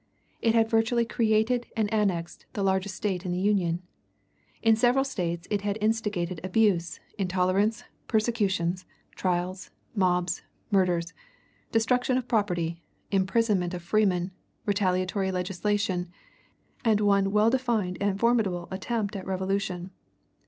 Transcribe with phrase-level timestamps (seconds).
[0.41, 3.83] It had virtually created and annexed the largest State in the Union.
[4.63, 10.41] In several States it had instigated abuse, intolerance, persecutions, trials, mobs,
[10.71, 11.13] murders,
[11.71, 14.31] destruction of property, imprisonment of freemen,
[14.65, 16.09] retaliatory legislation,
[16.83, 19.91] and one well defined and formidable attempt at revolution.